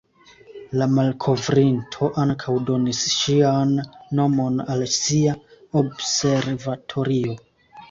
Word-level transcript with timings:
La 0.81 0.85
malkovrinto 0.93 2.07
ankaŭ 2.23 2.55
donis 2.71 3.03
ŝian 3.17 3.77
nomon 4.21 4.59
al 4.65 4.83
sia 4.97 5.39
observatorio. 5.85 7.41